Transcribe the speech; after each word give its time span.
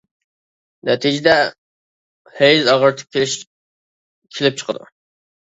نەتىجىدە 0.87 1.35
ھەيز 2.39 2.71
ئاغرىتىپ 2.73 3.19
كېلىش 3.19 3.37
كېلىپ 4.41 4.61
چىقىدۇ. 4.65 4.91